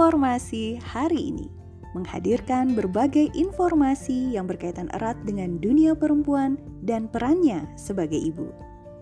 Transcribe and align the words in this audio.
Informasi 0.00 0.80
hari 0.80 1.28
ini 1.28 1.52
menghadirkan 1.92 2.72
berbagai 2.72 3.28
informasi 3.36 4.32
yang 4.32 4.48
berkaitan 4.48 4.88
erat 4.96 5.12
dengan 5.28 5.60
dunia 5.60 5.92
perempuan 5.92 6.56
dan 6.88 7.04
perannya 7.04 7.68
sebagai 7.76 8.16
ibu, 8.16 8.48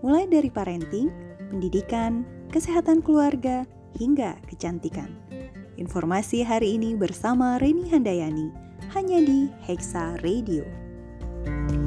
mulai 0.03 0.27
dari 0.27 0.51
parenting, 0.51 1.07
pendidikan, 1.55 2.27
kesehatan 2.51 2.99
keluarga, 2.99 3.63
hingga 3.95 4.43
kecantikan. 4.51 5.07
Informasi 5.79 6.43
hari 6.43 6.75
ini 6.75 6.99
bersama 6.99 7.55
Reni 7.63 7.87
Handayani 7.87 8.51
hanya 8.91 9.23
di 9.23 9.47
Hexa 9.63 10.19
Radio. 10.19 10.67
Halo 11.47 11.78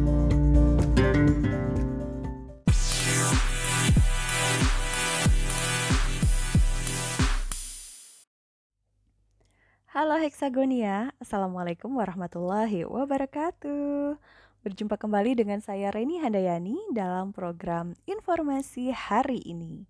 Hexagonia, 10.22 11.10
Assalamualaikum 11.18 11.98
warahmatullahi 11.98 12.86
wabarakatuh. 12.86 14.14
Berjumpa 14.62 14.94
kembali 14.94 15.34
dengan 15.34 15.58
saya 15.58 15.90
Reni 15.90 16.22
Handayani 16.22 16.78
dalam 16.94 17.34
program 17.34 17.98
Informasi 18.06 18.94
Hari 18.94 19.42
ini. 19.42 19.82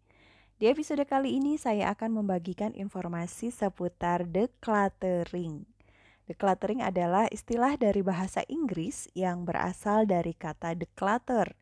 Di 0.57 0.73
episode 0.73 1.05
kali 1.05 1.37
ini 1.37 1.61
saya 1.61 1.93
akan 1.93 2.25
membagikan 2.25 2.73
informasi 2.73 3.53
seputar 3.53 4.25
decluttering. 4.25 5.69
Decluttering 6.25 6.81
adalah 6.81 7.29
istilah 7.29 7.77
dari 7.77 8.01
bahasa 8.01 8.41
Inggris 8.49 9.13
yang 9.13 9.45
berasal 9.45 10.09
dari 10.09 10.33
kata 10.33 10.73
declutter, 10.73 11.53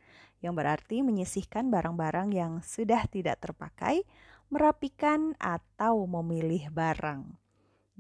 yang 0.47 0.55
berarti 0.55 1.03
menyisihkan 1.03 1.75
barang-barang 1.75 2.31
yang 2.31 2.62
sudah 2.62 3.03
tidak 3.11 3.43
terpakai, 3.43 4.07
merapikan 4.47 5.34
atau 5.43 6.07
memilih 6.07 6.71
barang. 6.71 7.40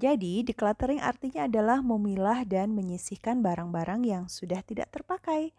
Jadi, 0.00 0.40
decluttering 0.40 0.96
artinya 0.96 1.44
adalah 1.44 1.84
memilah 1.84 2.48
dan 2.48 2.72
menyisihkan 2.72 3.44
barang-barang 3.44 4.00
yang 4.08 4.24
sudah 4.32 4.64
tidak 4.64 4.88
terpakai. 4.88 5.52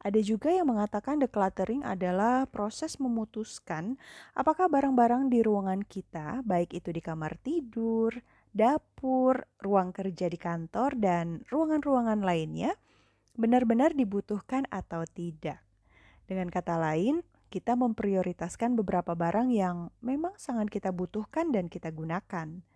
Ada 0.00 0.16
juga 0.24 0.48
yang 0.48 0.72
mengatakan 0.72 1.20
decluttering 1.20 1.84
adalah 1.84 2.48
proses 2.48 2.96
memutuskan 2.96 4.00
apakah 4.32 4.72
barang-barang 4.72 5.28
di 5.28 5.44
ruangan 5.44 5.84
kita, 5.84 6.40
baik 6.40 6.72
itu 6.72 6.88
di 6.88 7.04
kamar 7.04 7.36
tidur, 7.44 8.16
dapur, 8.56 9.44
ruang 9.60 9.92
kerja 9.92 10.24
di 10.32 10.40
kantor, 10.40 10.96
dan 10.96 11.44
ruangan-ruangan 11.52 12.24
lainnya, 12.24 12.72
benar-benar 13.36 13.92
dibutuhkan 13.92 14.64
atau 14.72 15.04
tidak. 15.04 15.60
Dengan 16.24 16.48
kata 16.48 16.80
lain, 16.80 17.20
kita 17.52 17.76
memprioritaskan 17.76 18.72
beberapa 18.72 19.12
barang 19.12 19.52
yang 19.52 19.92
memang 20.00 20.32
sangat 20.40 20.72
kita 20.72 20.88
butuhkan 20.96 21.52
dan 21.52 21.68
kita 21.68 21.92
gunakan. 21.92 22.71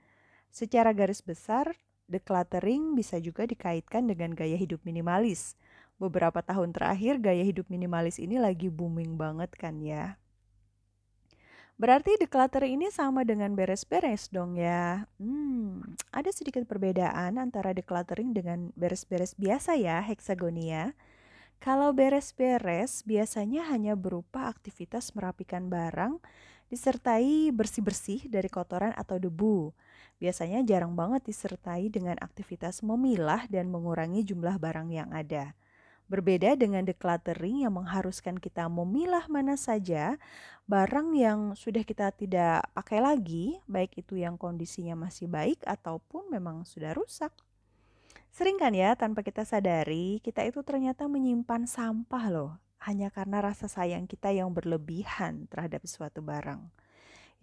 Secara 0.57 0.97
garis 0.97 1.21
besar, 1.21 1.77
decluttering 2.09 2.97
bisa 2.97 3.21
juga 3.21 3.45
dikaitkan 3.45 4.09
dengan 4.09 4.33
gaya 4.33 4.57
hidup 4.57 4.81
minimalis. 4.89 5.53
Beberapa 6.01 6.41
tahun 6.41 6.73
terakhir 6.73 7.21
gaya 7.21 7.45
hidup 7.45 7.69
minimalis 7.69 8.17
ini 8.17 8.41
lagi 8.41 8.73
booming 8.73 9.21
banget 9.21 9.53
kan 9.53 9.77
ya. 9.85 10.17
Berarti 11.77 12.17
decluttering 12.17 12.81
ini 12.81 12.89
sama 12.89 13.21
dengan 13.29 13.53
beres-beres 13.53 14.33
dong 14.33 14.57
ya. 14.57 15.05
Hmm, 15.21 15.85
ada 16.09 16.33
sedikit 16.33 16.65
perbedaan 16.65 17.37
antara 17.37 17.77
decluttering 17.77 18.33
dengan 18.33 18.73
beres-beres 18.81 19.37
biasa 19.37 19.77
ya, 19.77 20.01
heksagonia. 20.01 20.97
Kalau 21.61 21.93
beres-beres 21.93 23.05
biasanya 23.05 23.69
hanya 23.69 23.93
berupa 23.93 24.49
aktivitas 24.49 25.13
merapikan 25.13 25.69
barang 25.69 26.17
disertai 26.67 27.55
bersih-bersih 27.55 28.27
dari 28.31 28.51
kotoran 28.51 28.93
atau 28.97 29.17
debu 29.21 29.71
biasanya 30.17 30.65
jarang 30.65 30.97
banget 30.97 31.29
disertai 31.29 31.93
dengan 31.93 32.17
aktivitas 32.25 32.81
memilah 32.81 33.45
dan 33.53 33.69
mengurangi 33.69 34.25
jumlah 34.25 34.57
barang 34.57 34.89
yang 34.89 35.13
ada. 35.13 35.53
Berbeda 36.07 36.55
dengan 36.55 36.87
decluttering 36.87 37.67
yang 37.67 37.75
mengharuskan 37.75 38.39
kita 38.39 38.71
memilah 38.71 39.27
mana 39.27 39.59
saja 39.59 40.15
barang 40.71 41.19
yang 41.19 41.59
sudah 41.59 41.83
kita 41.83 42.15
tidak 42.15 42.63
pakai 42.79 43.03
lagi, 43.03 43.59
baik 43.67 43.99
itu 43.99 44.15
yang 44.15 44.39
kondisinya 44.39 44.95
masih 44.95 45.27
baik 45.27 45.59
ataupun 45.67 46.31
memang 46.31 46.63
sudah 46.63 46.95
rusak. 46.95 47.35
Sering 48.31 48.55
kan 48.55 48.71
ya 48.71 48.95
tanpa 48.95 49.27
kita 49.27 49.43
sadari, 49.43 50.23
kita 50.23 50.47
itu 50.47 50.63
ternyata 50.63 51.11
menyimpan 51.11 51.67
sampah 51.67 52.25
loh, 52.31 52.53
hanya 52.87 53.11
karena 53.11 53.43
rasa 53.43 53.67
sayang 53.67 54.07
kita 54.07 54.31
yang 54.31 54.55
berlebihan 54.55 55.51
terhadap 55.51 55.83
suatu 55.85 56.23
barang 56.23 56.87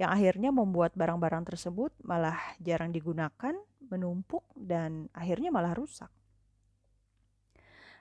yang 0.02 0.10
akhirnya 0.10 0.50
membuat 0.50 0.98
barang-barang 0.98 1.54
tersebut 1.54 1.94
malah 2.02 2.38
jarang 2.58 2.90
digunakan, 2.90 3.54
menumpuk, 3.94 4.42
dan 4.58 5.10
akhirnya 5.14 5.54
malah 5.54 5.78
rusak. 5.78 6.10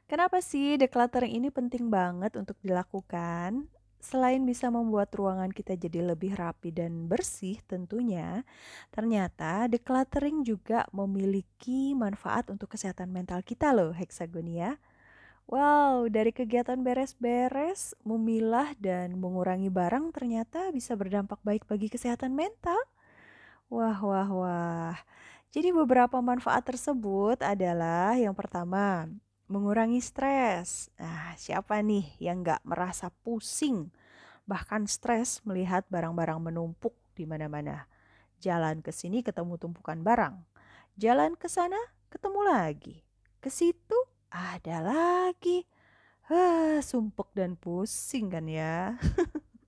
Kenapa 0.09 0.45
sih 0.45 0.77
decluttering 0.77 1.33
ini 1.33 1.49
penting 1.53 1.89
banget 1.89 2.37
untuk 2.37 2.57
dilakukan? 2.61 3.69
Selain 4.03 4.43
bisa 4.43 4.67
membuat 4.67 5.15
ruangan 5.15 5.55
kita 5.55 5.79
jadi 5.79 6.03
lebih 6.03 6.35
rapi 6.35 6.75
dan 6.75 7.07
bersih 7.07 7.63
tentunya, 7.71 8.43
ternyata 8.91 9.71
decluttering 9.71 10.43
juga 10.43 10.91
memiliki 10.91 11.95
manfaat 11.95 12.51
untuk 12.51 12.75
kesehatan 12.75 13.15
mental 13.15 13.47
kita 13.47 13.71
loh, 13.71 13.95
Hexagonia. 13.95 14.75
Wow, 15.51 16.09
dari 16.09 16.31
kegiatan 16.33 16.81
beres-beres, 16.81 17.93
memilah, 18.07 18.73
dan 18.79 19.19
mengurangi 19.19 19.69
barang 19.69 20.15
ternyata 20.15 20.71
bisa 20.73 20.97
berdampak 20.97 21.43
baik 21.45 21.67
bagi 21.69 21.93
kesehatan 21.93 22.33
mental. 22.33 22.79
Wah, 23.69 23.99
wah, 24.01 24.29
wah. 24.31 24.97
Jadi 25.53 25.69
beberapa 25.69 26.17
manfaat 26.25 26.65
tersebut 26.65 27.45
adalah 27.45 28.17
yang 28.17 28.33
pertama, 28.33 29.05
mengurangi 29.53 30.01
stres. 30.01 30.89
Nah, 30.97 31.37
siapa 31.37 31.85
nih 31.85 32.09
yang 32.17 32.41
nggak 32.41 32.65
merasa 32.65 33.13
pusing, 33.21 33.93
bahkan 34.49 34.89
stres 34.89 35.45
melihat 35.45 35.85
barang-barang 35.93 36.41
menumpuk 36.41 36.97
di 37.13 37.29
mana-mana. 37.29 37.85
Jalan 38.41 38.81
ke 38.81 38.91
sini 38.91 39.21
ketemu 39.21 39.61
tumpukan 39.61 40.01
barang. 40.01 40.41
Jalan 40.97 41.37
ke 41.37 41.53
sana 41.53 41.79
ketemu 42.09 42.41
lagi. 42.49 43.05
Ke 43.39 43.53
situ 43.53 44.12
ada 44.33 44.81
lagi. 44.81 45.69
Hah, 46.27 46.81
sumpek 46.81 47.29
dan 47.37 47.55
pusing 47.61 48.33
kan 48.33 48.49
ya. 48.49 48.97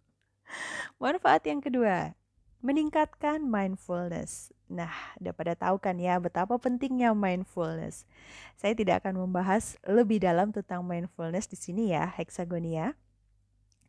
Manfaat 1.03 1.45
yang 1.45 1.61
kedua, 1.61 2.17
meningkatkan 2.65 3.45
mindfulness. 3.45 4.49
Nah, 4.73 4.91
udah 5.21 5.35
pada 5.37 5.53
tahu 5.53 5.77
kan 5.77 6.01
ya 6.01 6.17
betapa 6.17 6.57
pentingnya 6.57 7.13
mindfulness. 7.13 8.09
Saya 8.57 8.73
tidak 8.73 9.05
akan 9.05 9.29
membahas 9.29 9.77
lebih 9.85 10.25
dalam 10.25 10.49
tentang 10.49 10.81
mindfulness 10.81 11.45
di 11.45 11.61
sini 11.61 11.93
ya, 11.93 12.09
heksagonia. 12.09 12.97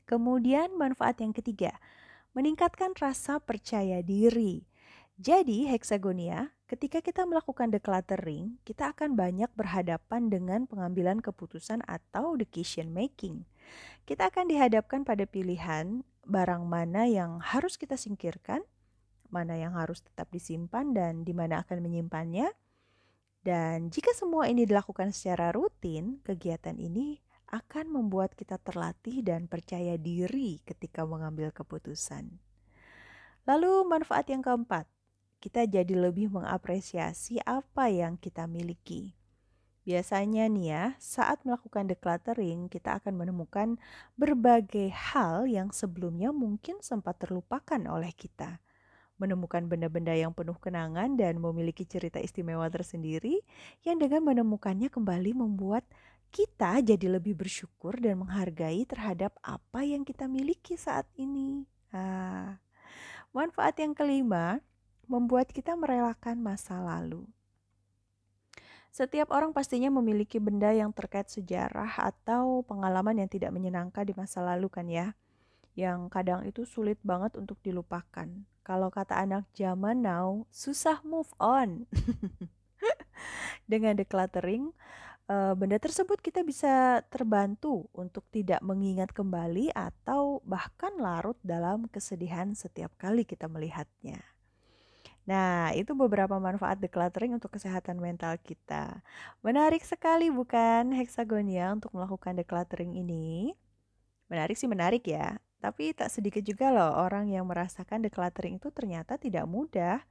Kemudian 0.03 0.75
manfaat 0.75 1.23
yang 1.23 1.31
ketiga, 1.31 1.79
meningkatkan 2.35 2.91
rasa 2.99 3.39
percaya 3.39 4.03
diri. 4.03 4.67
Jadi, 5.15 5.71
heksagonia 5.71 6.55
Ketika 6.65 6.97
kita 6.97 7.29
melakukan 7.29 7.69
decluttering, 7.69 8.57
kita 8.65 8.89
akan 8.89 9.13
banyak 9.13 9.53
berhadapan 9.53 10.33
dengan 10.33 10.65
pengambilan 10.65 11.21
keputusan 11.21 11.85
atau 11.85 12.33
decision 12.33 12.89
making. 12.89 13.45
Kita 14.01 14.33
akan 14.33 14.49
dihadapkan 14.49 15.05
pada 15.05 15.29
pilihan 15.29 16.01
barang 16.25 16.65
mana 16.65 17.05
yang 17.05 17.37
harus 17.37 17.77
kita 17.77 18.01
singkirkan, 18.01 18.65
mana 19.29 19.61
yang 19.61 19.77
harus 19.77 20.01
tetap 20.01 20.25
disimpan 20.33 20.89
dan 20.97 21.21
di 21.21 21.37
mana 21.37 21.61
akan 21.61 21.85
menyimpannya. 21.85 22.49
Dan 23.45 23.93
jika 23.93 24.17
semua 24.17 24.49
ini 24.49 24.65
dilakukan 24.65 25.13
secara 25.13 25.53
rutin, 25.53 26.17
kegiatan 26.25 26.81
ini 26.81 27.21
akan 27.53 27.93
membuat 27.93 28.33
kita 28.33 28.57
terlatih 28.57 29.21
dan 29.21 29.45
percaya 29.45 30.01
diri 30.01 30.65
ketika 30.65 31.05
mengambil 31.05 31.53
keputusan. 31.53 32.41
Lalu 33.45 33.85
manfaat 33.85 34.25
yang 34.33 34.41
keempat, 34.41 34.89
kita 35.45 35.69
jadi 35.69 35.93
lebih 35.93 36.33
mengapresiasi 36.33 37.37
apa 37.45 37.85
yang 37.93 38.17
kita 38.17 38.49
miliki. 38.49 39.13
Biasanya 39.85 40.49
nih 40.49 40.65
ya, 40.73 40.83
saat 40.97 41.45
melakukan 41.45 41.85
decluttering, 41.85 42.65
kita 42.73 42.97
akan 42.97 43.13
menemukan 43.13 43.77
berbagai 44.17 44.89
hal 44.89 45.45
yang 45.45 45.69
sebelumnya 45.69 46.33
mungkin 46.33 46.81
sempat 46.81 47.21
terlupakan 47.21 47.77
oleh 47.85 48.09
kita. 48.17 48.57
menemukan 49.15 49.63
benda-benda 49.71 50.11
yang 50.11 50.35
penuh 50.35 50.59
kenangan 50.59 51.15
dan 51.15 51.39
memiliki 51.39 51.87
cerita 51.87 52.19
istimewa 52.19 52.67
tersendiri 52.67 53.39
yang 53.87 53.95
dengan 53.95 54.27
menemukannya 54.27 54.91
kembali 54.91 55.31
membuat 55.31 55.87
kita 56.35 56.83
jadi 56.83 57.15
lebih 57.15 57.31
bersyukur 57.31 57.95
dan 57.95 58.19
menghargai 58.19 58.83
terhadap 58.83 59.31
apa 59.39 59.87
yang 59.87 60.03
kita 60.03 60.27
miliki 60.27 60.75
saat 60.75 61.07
ini. 61.15 61.63
Nah, 61.95 62.59
manfaat 63.31 63.79
yang 63.79 63.95
kelima 63.95 64.59
membuat 65.07 65.51
kita 65.51 65.77
merelakan 65.77 66.41
masa 66.41 66.81
lalu. 66.81 67.25
Setiap 68.95 69.27
orang 69.35 69.51
pastinya 69.51 69.91
memiliki 69.91 70.39
benda 70.39 70.71
yang 70.71 70.95
terkait 70.95 71.27
sejarah 71.27 71.99
atau 71.99 72.63
pengalaman 72.63 73.19
yang 73.19 73.27
tidak 73.27 73.51
menyenangkan 73.51 74.07
di 74.07 74.15
masa 74.15 74.39
lalu 74.39 74.71
kan 74.71 74.87
ya. 74.87 75.19
Yang 75.75 76.07
kadang 76.07 76.47
itu 76.47 76.63
sulit 76.63 76.95
banget 77.03 77.35
untuk 77.35 77.59
dilupakan. 77.59 78.31
Kalau 78.63 78.87
kata 78.87 79.19
anak 79.19 79.51
zaman 79.51 79.99
now, 79.99 80.47
susah 80.47 81.03
move 81.03 81.27
on. 81.43 81.91
Dengan 83.71 83.99
decluttering, 83.99 84.71
eh, 85.27 85.53
benda 85.59 85.75
tersebut 85.75 86.23
kita 86.23 86.47
bisa 86.47 87.03
terbantu 87.11 87.91
untuk 87.91 88.23
tidak 88.31 88.63
mengingat 88.63 89.11
kembali 89.11 89.75
atau 89.75 90.39
bahkan 90.47 90.95
larut 90.95 91.35
dalam 91.43 91.91
kesedihan 91.91 92.55
setiap 92.55 92.95
kali 92.95 93.27
kita 93.27 93.51
melihatnya. 93.51 94.34
Nah, 95.25 95.73
itu 95.73 95.97
beberapa 95.97 96.37
manfaat 96.37 96.77
decluttering 96.77 97.33
untuk 97.33 97.57
kesehatan 97.57 97.97
mental 97.97 98.37
kita. 98.37 99.01
Menarik 99.41 99.81
sekali 99.81 100.29
bukan 100.29 100.93
Hexagonia 100.93 101.73
untuk 101.73 101.97
melakukan 101.97 102.37
decluttering 102.37 102.93
ini? 102.93 103.57
Menarik 104.29 104.53
sih 104.53 104.69
menarik 104.69 105.01
ya. 105.09 105.41
Tapi 105.57 105.97
tak 105.97 106.13
sedikit 106.13 106.45
juga 106.45 106.69
loh 106.69 107.01
orang 107.01 107.33
yang 107.33 107.49
merasakan 107.49 108.05
decluttering 108.05 108.61
itu 108.61 108.69
ternyata 108.69 109.17
tidak 109.17 109.49
mudah. 109.49 110.05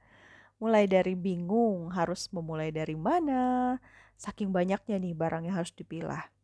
Mulai 0.59 0.83
dari 0.87 1.15
bingung 1.15 1.91
harus 1.95 2.27
memulai 2.35 2.75
dari 2.75 2.95
mana, 2.99 3.75
saking 4.19 4.51
banyaknya 4.51 4.99
nih 4.99 5.15
barang 5.15 5.47
yang 5.47 5.55
harus 5.63 5.71
dipilah 5.71 6.34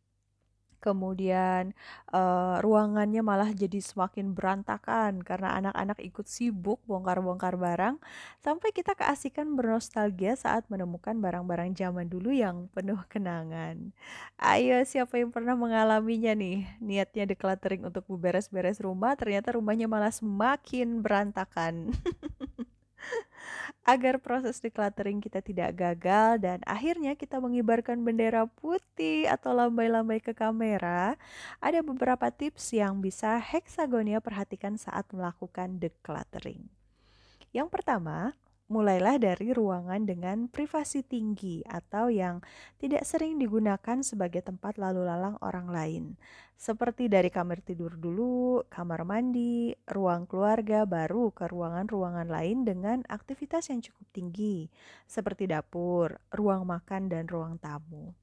kemudian 0.82 1.70
uh, 2.10 2.58
ruangannya 2.58 3.22
malah 3.22 3.54
jadi 3.54 3.78
semakin 3.78 4.34
berantakan 4.34 5.22
karena 5.22 5.54
anak-anak 5.62 6.02
ikut 6.02 6.26
sibuk 6.26 6.82
bongkar-bongkar 6.90 7.54
barang 7.54 8.02
sampai 8.42 8.74
kita 8.74 8.98
keasikan 8.98 9.54
bernostalgia 9.54 10.34
saat 10.34 10.66
menemukan 10.66 11.14
barang-barang 11.22 11.78
zaman 11.78 12.10
dulu 12.10 12.34
yang 12.34 12.66
penuh 12.74 12.98
kenangan. 13.06 13.94
Ayo 14.42 14.82
siapa 14.82 15.22
yang 15.22 15.30
pernah 15.30 15.54
mengalaminya 15.54 16.34
nih? 16.34 16.66
Niatnya 16.82 17.30
decluttering 17.30 17.86
untuk 17.86 18.02
beberes-beres 18.10 18.82
rumah 18.82 19.14
ternyata 19.14 19.54
rumahnya 19.54 19.86
malah 19.86 20.10
semakin 20.10 20.98
berantakan. 20.98 21.94
agar 23.82 24.18
proses 24.22 24.58
decluttering 24.62 25.18
kita 25.22 25.42
tidak 25.42 25.74
gagal 25.74 26.42
dan 26.42 26.58
akhirnya 26.68 27.18
kita 27.18 27.38
mengibarkan 27.38 28.02
bendera 28.02 28.46
putih 28.46 29.26
atau 29.26 29.54
lambai-lambai 29.54 30.18
ke 30.22 30.34
kamera, 30.34 31.14
ada 31.58 31.80
beberapa 31.80 32.30
tips 32.30 32.74
yang 32.74 32.98
bisa 33.00 33.38
Hexagonia 33.38 34.22
perhatikan 34.22 34.78
saat 34.78 35.08
melakukan 35.10 35.78
decluttering. 35.80 36.66
Yang 37.52 37.68
pertama, 37.68 38.32
mulailah 38.72 39.20
dari 39.20 39.52
ruangan 39.52 40.08
dengan 40.08 40.48
privasi 40.48 41.04
tinggi 41.04 41.60
atau 41.68 42.08
yang 42.08 42.40
tidak 42.80 43.04
sering 43.04 43.36
digunakan 43.36 44.00
sebagai 44.00 44.40
tempat 44.40 44.80
lalu 44.80 45.04
lalang 45.04 45.36
orang 45.44 45.68
lain. 45.68 46.04
Seperti 46.56 47.12
dari 47.12 47.28
kamar 47.28 47.60
tidur 47.60 47.92
dulu, 48.00 48.64
kamar 48.72 49.04
mandi, 49.04 49.76
ruang 49.92 50.24
keluarga, 50.24 50.88
baru 50.88 51.28
ke 51.36 51.44
ruangan-ruangan 51.52 52.32
lain 52.32 52.64
dengan 52.64 52.98
aktivitas 53.12 53.68
yang 53.68 53.84
cukup 53.84 54.06
tinggi, 54.16 54.72
seperti 55.04 55.50
dapur, 55.50 56.16
ruang 56.32 56.64
makan, 56.64 57.12
dan 57.12 57.28
ruang 57.28 57.60
tamu. 57.60 58.16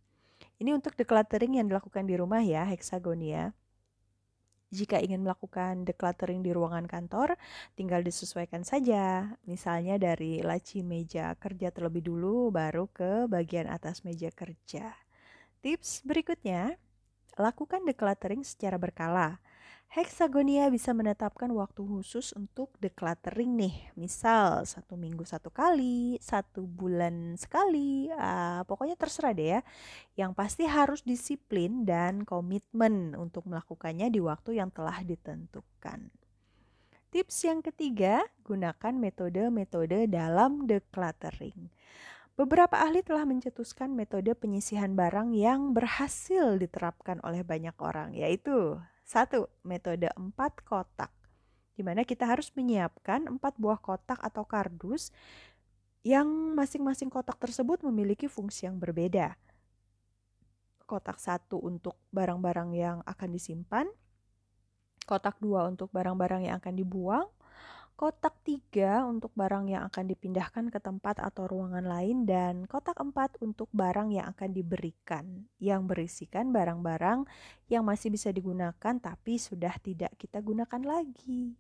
Ini 0.57 0.73
untuk 0.73 0.97
decluttering 0.97 1.61
yang 1.61 1.69
dilakukan 1.69 2.09
di 2.09 2.15
rumah 2.17 2.41
ya, 2.41 2.65
heksagonia. 2.65 3.53
Jika 4.69 5.01
ingin 5.01 5.25
melakukan 5.25 5.81
decluttering 5.81 6.45
di 6.45 6.53
ruangan 6.53 6.85
kantor, 6.85 7.33
tinggal 7.73 8.05
disesuaikan 8.05 8.61
saja. 8.61 9.33
Misalnya 9.49 9.97
dari 9.97 10.45
laci 10.45 10.85
meja 10.85 11.33
kerja 11.41 11.73
terlebih 11.73 12.05
dulu, 12.05 12.53
baru 12.53 12.85
ke 12.85 13.25
bagian 13.25 13.65
atas 13.65 14.05
meja 14.05 14.29
kerja. 14.29 14.93
Tips 15.65 16.05
berikutnya, 16.05 16.77
lakukan 17.33 17.81
decluttering 17.81 18.45
secara 18.45 18.77
berkala. 18.77 19.41
Hexagonia 19.89 20.69
bisa 20.69 20.93
menetapkan 20.93 21.49
waktu 21.49 21.81
khusus 21.81 22.29
untuk 22.37 22.69
decluttering 22.77 23.57
nih. 23.57 23.75
Misal 23.97 24.61
satu 24.69 24.93
minggu 24.93 25.25
satu 25.25 25.49
kali, 25.49 26.21
satu 26.21 26.69
bulan 26.69 27.33
sekali, 27.41 28.05
uh, 28.13 28.61
pokoknya 28.69 28.93
terserah 28.93 29.33
deh 29.33 29.57
ya. 29.57 29.61
Yang 30.13 30.31
pasti 30.37 30.69
harus 30.69 31.01
disiplin 31.01 31.89
dan 31.89 32.21
komitmen 32.21 33.17
untuk 33.17 33.49
melakukannya 33.49 34.13
di 34.13 34.21
waktu 34.21 34.61
yang 34.61 34.69
telah 34.69 35.01
ditentukan. 35.01 36.13
Tips 37.09 37.49
yang 37.49 37.65
ketiga, 37.65 38.21
gunakan 38.45 38.93
metode-metode 38.93 40.05
dalam 40.05 40.69
decluttering. 40.69 41.73
Beberapa 42.37 42.77
ahli 42.77 43.01
telah 43.01 43.25
mencetuskan 43.25 43.97
metode 43.97 44.37
penyisihan 44.37 44.93
barang 44.93 45.33
yang 45.33 45.73
berhasil 45.73 46.61
diterapkan 46.61 47.17
oleh 47.25 47.41
banyak 47.41 47.73
orang, 47.81 48.13
yaitu 48.13 48.77
satu, 49.09 49.49
metode 49.65 50.05
empat 50.13 50.61
kotak. 50.61 51.09
Di 51.73 51.81
mana 51.81 52.05
kita 52.05 52.29
harus 52.29 52.53
menyiapkan 52.53 53.25
empat 53.25 53.57
buah 53.57 53.81
kotak 53.81 54.21
atau 54.21 54.45
kardus 54.45 55.09
yang 56.05 56.29
masing-masing 56.53 57.09
kotak 57.09 57.41
tersebut 57.41 57.81
memiliki 57.81 58.29
fungsi 58.29 58.69
yang 58.69 58.77
berbeda. 58.77 59.33
Kotak 60.85 61.17
satu 61.17 61.57
untuk 61.57 61.97
barang-barang 62.13 62.69
yang 62.77 62.97
akan 63.01 63.29
disimpan, 63.33 63.89
kotak 65.09 65.41
dua 65.41 65.65
untuk 65.65 65.89
barang-barang 65.89 66.45
yang 66.45 66.61
akan 66.61 66.77
dibuang, 66.77 67.25
kotak 67.99 68.31
tiga 68.47 69.03
untuk 69.03 69.35
barang 69.35 69.67
yang 69.75 69.83
akan 69.91 70.07
dipindahkan 70.07 70.71
ke 70.71 70.79
tempat 70.79 71.19
atau 71.19 71.51
ruangan 71.51 71.83
lain, 71.83 72.23
dan 72.23 72.63
kotak 72.63 72.95
empat 72.95 73.35
untuk 73.43 73.67
barang 73.75 74.15
yang 74.15 74.31
akan 74.31 74.55
diberikan, 74.55 75.43
yang 75.59 75.83
berisikan 75.83 76.55
barang-barang 76.55 77.27
yang 77.67 77.83
masih 77.83 78.07
bisa 78.07 78.31
digunakan 78.31 78.95
tapi 79.03 79.35
sudah 79.35 79.75
tidak 79.83 80.15
kita 80.15 80.39
gunakan 80.39 80.79
lagi. 80.79 81.59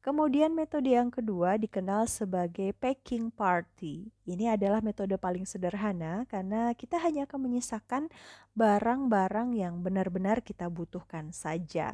Kemudian 0.00 0.56
metode 0.56 0.88
yang 0.88 1.12
kedua 1.12 1.60
dikenal 1.60 2.08
sebagai 2.08 2.72
packing 2.72 3.28
party. 3.28 4.08
Ini 4.24 4.56
adalah 4.56 4.80
metode 4.80 5.20
paling 5.20 5.44
sederhana 5.44 6.24
karena 6.32 6.72
kita 6.72 6.96
hanya 6.96 7.28
akan 7.28 7.44
menyisakan 7.44 8.08
barang-barang 8.56 9.52
yang 9.52 9.84
benar-benar 9.84 10.40
kita 10.40 10.72
butuhkan 10.72 11.28
saja. 11.36 11.92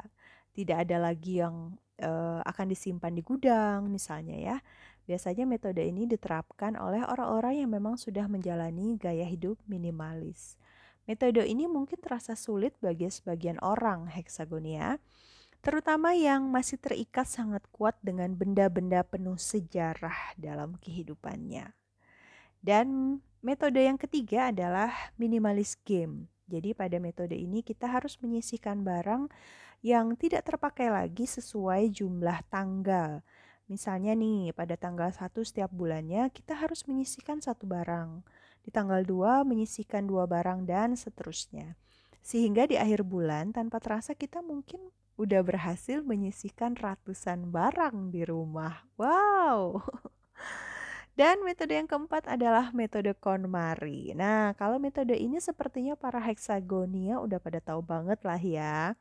Tidak 0.55 0.87
ada 0.87 1.11
lagi 1.11 1.43
yang 1.43 1.75
uh, 1.99 2.39
akan 2.47 2.71
disimpan 2.71 3.11
di 3.11 3.19
gudang 3.19 3.91
misalnya 3.91 4.39
ya. 4.39 4.57
Biasanya 5.05 5.45
metode 5.45 5.85
ini 5.85 6.09
diterapkan 6.09 6.73
oleh 6.79 7.05
orang-orang 7.05 7.61
yang 7.61 7.69
memang 7.75 7.93
sudah 7.99 8.25
menjalani 8.25 8.97
gaya 8.97 9.27
hidup 9.27 9.59
minimalis. 9.69 10.57
Metode 11.05 11.45
ini 11.45 11.69
mungkin 11.69 12.01
terasa 12.01 12.33
sulit 12.33 12.73
bagi 12.81 13.05
sebagian 13.05 13.61
orang 13.61 14.09
heksagonia, 14.09 14.97
terutama 15.61 16.17
yang 16.17 16.49
masih 16.49 16.81
terikat 16.81 17.29
sangat 17.29 17.61
kuat 17.69 17.93
dengan 18.01 18.33
benda-benda 18.33 19.05
penuh 19.05 19.37
sejarah 19.37 20.33
dalam 20.41 20.81
kehidupannya. 20.81 21.69
Dan 22.65 23.21
metode 23.45 23.77
yang 23.77 24.01
ketiga 24.01 24.49
adalah 24.49 24.89
minimalis 25.21 25.77
game. 25.85 26.25
Jadi 26.45 26.77
pada 26.77 27.01
metode 27.01 27.33
ini 27.33 27.65
kita 27.65 27.89
harus 27.89 28.21
menyisihkan 28.21 28.85
barang 28.85 29.29
yang 29.81 30.13
tidak 30.17 30.45
terpakai 30.45 30.93
lagi 30.93 31.25
sesuai 31.25 31.89
jumlah 31.93 32.45
tanggal. 32.49 33.25
Misalnya 33.65 34.13
nih, 34.13 34.53
pada 34.53 34.77
tanggal 34.77 35.09
1 35.09 35.41
setiap 35.41 35.73
bulannya 35.73 36.29
kita 36.29 36.53
harus 36.53 36.85
menyisihkan 36.85 37.41
satu 37.41 37.65
barang. 37.65 38.21
Di 38.61 38.69
tanggal 38.69 39.01
2 39.01 39.41
menyisihkan 39.41 40.05
dua 40.05 40.29
barang 40.29 40.69
dan 40.69 40.93
seterusnya. 40.93 41.73
Sehingga 42.25 42.65
di 42.65 42.77
akhir 42.77 43.05
bulan 43.05 43.53
tanpa 43.53 43.77
terasa 43.77 44.17
kita 44.17 44.41
mungkin 44.41 44.89
udah 45.17 45.41
berhasil 45.45 46.01
menyisihkan 46.01 46.77
ratusan 46.77 47.49
barang 47.53 48.13
di 48.13 48.25
rumah. 48.25 48.85
Wow! 48.97 49.81
Dan 51.15 51.47
metode 51.47 51.79
yang 51.79 51.87
keempat 51.87 52.27
adalah 52.27 52.75
metode 52.75 53.15
KonMari. 53.15 54.11
Nah, 54.19 54.51
kalau 54.59 54.75
metode 54.75 55.15
ini 55.15 55.39
sepertinya 55.39 55.95
para 55.95 56.19
heksagonia 56.19 57.23
udah 57.23 57.39
pada 57.39 57.63
tahu 57.63 57.79
banget 57.79 58.19
lah 58.27 58.35
ya. 58.35 58.99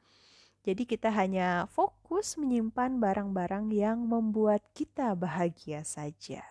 Jadi 0.63 0.87
kita 0.87 1.11
hanya 1.11 1.67
fokus 1.75 2.39
menyimpan 2.39 3.03
barang-barang 3.03 3.67
yang 3.75 3.99
membuat 4.07 4.63
kita 4.79 5.19
bahagia 5.19 5.83
saja. 5.83 6.47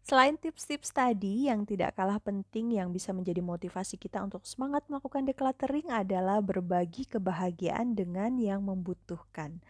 Selain 0.00 0.40
tips-tips 0.40 0.88
tadi 0.88 1.52
yang 1.52 1.68
tidak 1.68 1.92
kalah 1.92 2.16
penting 2.16 2.72
yang 2.72 2.88
bisa 2.88 3.12
menjadi 3.12 3.44
motivasi 3.44 4.00
kita 4.00 4.24
untuk 4.24 4.48
semangat 4.48 4.88
melakukan 4.88 5.28
decluttering 5.28 5.92
adalah 5.92 6.40
berbagi 6.40 7.04
kebahagiaan 7.04 7.92
dengan 7.92 8.40
yang 8.40 8.64
membutuhkan. 8.64 9.60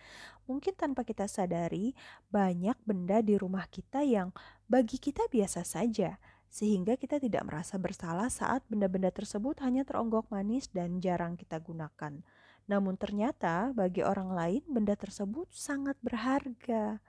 Mungkin 0.49 0.73
tanpa 0.75 1.05
kita 1.05 1.29
sadari, 1.29 1.93
banyak 2.33 2.75
benda 2.83 3.21
di 3.21 3.37
rumah 3.37 3.69
kita 3.69 4.03
yang 4.03 4.33
bagi 4.67 4.97
kita 4.97 5.29
biasa 5.29 5.63
saja, 5.63 6.17
sehingga 6.49 6.97
kita 6.97 7.21
tidak 7.21 7.45
merasa 7.45 7.77
bersalah 7.77 8.33
saat 8.33 8.65
benda-benda 8.67 9.13
tersebut 9.13 9.61
hanya 9.61 9.85
teronggok 9.85 10.33
manis 10.33 10.73
dan 10.73 10.99
jarang 10.99 11.37
kita 11.37 11.61
gunakan. 11.61 12.25
Namun 12.69 12.97
ternyata 12.97 13.73
bagi 13.77 14.01
orang 14.01 14.33
lain 14.33 14.65
benda 14.65 14.97
tersebut 14.97 15.49
sangat 15.53 15.97
berharga. 16.01 17.01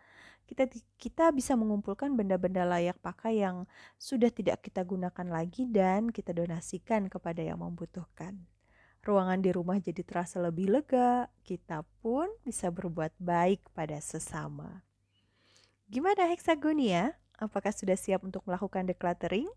Kita 0.43 0.65
kita 0.99 1.31
bisa 1.31 1.55
mengumpulkan 1.55 2.15
benda-benda 2.19 2.67
layak 2.67 2.99
pakai 2.99 3.43
yang 3.43 3.63
sudah 3.95 4.33
tidak 4.33 4.65
kita 4.65 4.83
gunakan 4.83 5.27
lagi 5.29 5.69
dan 5.69 6.11
kita 6.11 6.35
donasikan 6.35 7.07
kepada 7.07 7.39
yang 7.39 7.61
membutuhkan 7.63 8.49
ruangan 9.09 9.41
di 9.41 9.49
rumah 9.49 9.81
jadi 9.81 10.05
terasa 10.05 10.37
lebih 10.37 10.69
lega, 10.69 11.25
kita 11.41 11.81
pun 12.05 12.29
bisa 12.45 12.69
berbuat 12.69 13.17
baik 13.17 13.65
pada 13.73 13.97
sesama. 13.97 14.85
Gimana 15.89 16.29
Hexagonia? 16.29 17.17
Apakah 17.41 17.73
sudah 17.73 17.97
siap 17.97 18.21
untuk 18.21 18.45
melakukan 18.45 18.85
decluttering? 18.85 19.49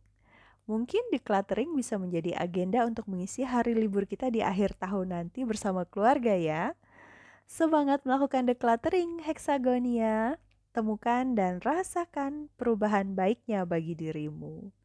Mungkin 0.64 1.12
decluttering 1.12 1.76
bisa 1.76 2.00
menjadi 2.00 2.38
agenda 2.40 2.88
untuk 2.88 3.04
mengisi 3.10 3.44
hari 3.44 3.76
libur 3.76 4.08
kita 4.08 4.32
di 4.32 4.40
akhir 4.40 4.80
tahun 4.80 5.12
nanti 5.12 5.44
bersama 5.44 5.84
keluarga 5.84 6.32
ya. 6.32 6.72
Semangat 7.44 8.08
melakukan 8.08 8.48
decluttering 8.48 9.20
Hexagonia. 9.20 10.40
Temukan 10.72 11.36
dan 11.36 11.60
rasakan 11.60 12.48
perubahan 12.56 13.12
baiknya 13.12 13.68
bagi 13.68 13.92
dirimu. 13.92 14.81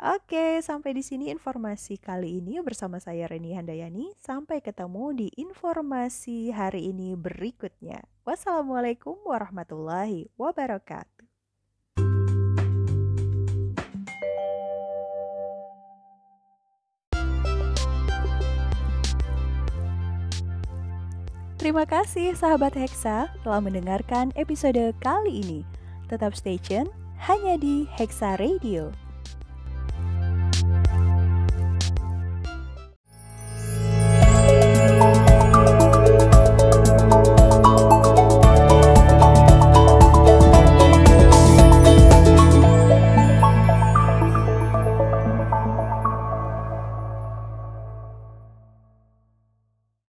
Oke, 0.00 0.58
sampai 0.64 0.96
di 0.96 1.04
sini 1.04 1.28
informasi 1.28 2.00
kali 2.00 2.40
ini 2.40 2.56
bersama 2.64 2.96
saya 2.96 3.28
Reni 3.28 3.52
Handayani. 3.52 4.16
Sampai 4.16 4.64
ketemu 4.64 5.12
di 5.12 5.28
informasi 5.36 6.48
hari 6.48 6.88
ini 6.88 7.12
berikutnya. 7.12 8.00
Wassalamualaikum 8.24 9.20
warahmatullahi 9.28 10.32
wabarakatuh. 10.40 11.28
Terima 21.62 21.86
kasih 21.86 22.34
sahabat 22.34 22.74
Hexa 22.74 23.30
telah 23.46 23.62
mendengarkan 23.62 24.34
episode 24.34 24.98
kali 24.98 25.46
ini. 25.46 25.60
Tetap 26.10 26.34
stay 26.34 26.58
tune 26.58 26.90
hanya 27.22 27.54
di 27.54 27.86
Hexa 27.86 28.34
Radio 28.42 28.90